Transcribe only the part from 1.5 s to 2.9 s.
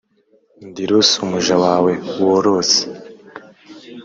wawe worose